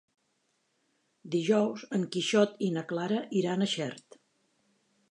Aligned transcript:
Dijous 1.35 1.83
en 1.99 2.09
Quixot 2.17 2.59
i 2.69 2.71
na 2.79 2.87
Clara 2.95 3.21
iran 3.45 3.61
a 3.61 3.71
Xert. 3.77 4.23